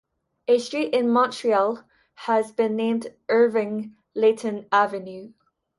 A 0.47 0.57
street 0.57 0.95
in 0.95 1.09
Montreal 1.11 1.83
has 2.25 2.51
been 2.51 2.75
named 2.75 3.13
Irving 3.29 3.95
Layton 4.15 4.65
Avenue. 4.71 5.33